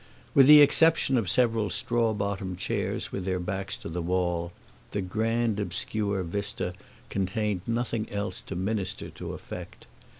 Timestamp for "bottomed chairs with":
2.15-3.23